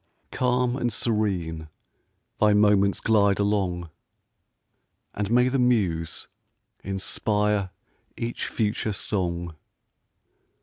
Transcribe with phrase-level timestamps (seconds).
[0.31, 1.69] Calm and serene
[2.39, 3.91] thy moments glide along,
[5.13, 6.27] And may the muse
[6.83, 7.69] inspire
[8.17, 9.53] each future song!